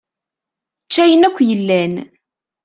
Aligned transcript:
Ečč 0.85 0.95
ayen 1.03 1.27
akk 1.27 1.37
yellan. 1.47 1.93